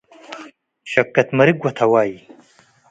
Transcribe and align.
ሸከት 0.91 1.29
መርግ 1.37 1.57
ወተዋይ 1.65 2.11